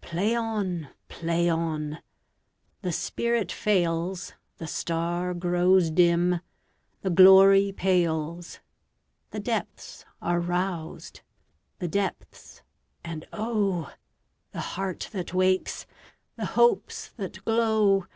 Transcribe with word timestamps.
Play 0.00 0.34
on! 0.34 0.88
Play 1.08 1.48
on! 1.48 2.00
The 2.82 2.90
spirit 2.90 3.52
fails, 3.52 4.32
The 4.58 4.66
star 4.66 5.32
grows 5.32 5.92
dim, 5.92 6.40
the 7.02 7.10
glory 7.10 7.70
pales, 7.70 8.58
The 9.30 9.38
depths 9.38 10.04
are 10.20 10.40
roused—the 10.40 11.86
depths, 11.86 12.62
and 13.04 13.28
oh! 13.32 13.92
The 14.50 14.60
heart 14.74 15.08
that 15.12 15.32
wakes, 15.32 15.86
the 16.34 16.46
hopes 16.46 17.10
that 17.16 17.44
glow! 17.44 18.06